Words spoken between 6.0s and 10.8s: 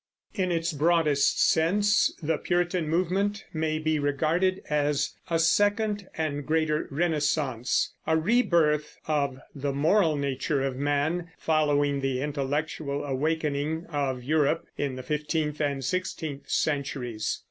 and greater Renaissance, a rebirth of the moral nature of